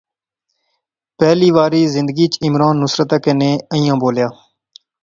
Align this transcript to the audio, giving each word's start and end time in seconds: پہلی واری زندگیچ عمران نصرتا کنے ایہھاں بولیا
پہلی 1.19 1.49
واری 1.55 1.81
زندگیچ 1.95 2.33
عمران 2.47 2.75
نصرتا 2.83 3.17
کنے 3.23 3.51
ایہھاں 3.73 3.97
بولیا 4.03 4.27